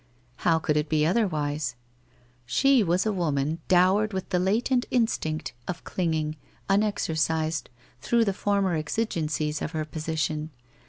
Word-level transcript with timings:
How 0.37 0.57
could 0.57 0.77
it 0.77 0.89
be 0.89 1.05
otherwise? 1.05 1.75
She 2.47 2.81
was 2.81 3.05
a 3.05 3.13
woman 3.13 3.59
dowered 3.67 4.13
with 4.13 4.29
the 4.29 4.39
latent 4.39 4.87
instinct 4.89 5.53
of 5.67 5.83
clinging, 5.83 6.37
unexercised, 6.67 7.69
through 8.01 8.25
the 8.25 8.33
former 8.33 8.73
exigencies 8.75 9.61
of 9.61 9.73
her 9.73 9.85
position. 9.85 10.49